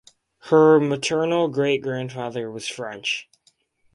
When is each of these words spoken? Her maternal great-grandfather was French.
Her 0.45 0.79
maternal 0.79 1.47
great-grandfather 1.47 2.49
was 2.49 2.67
French. 2.67 3.29